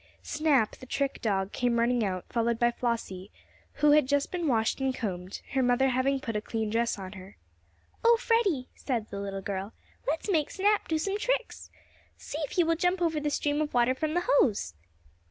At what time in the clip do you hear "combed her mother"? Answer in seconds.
4.95-5.89